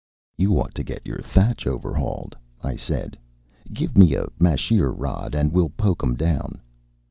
"You 0.35 0.57
ought 0.59 0.73
to 0.73 0.83
get 0.83 1.05
your 1.05 1.19
thatch 1.19 1.67
over 1.67 1.93
hauled," 1.93 2.35
I 2.63 2.75
said. 2.75 3.19
"Give 3.71 3.95
me 3.99 4.15
a 4.15 4.29
masheer 4.39 4.89
rod, 4.89 5.35
and 5.35 5.53
we'll 5.53 5.69
poke 5.69 6.03
'em 6.03 6.15
down." 6.15 6.59